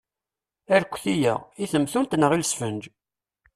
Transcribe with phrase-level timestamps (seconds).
[0.75, 2.83] Arekti-a, i temtunt neɣ i lesfenǧ?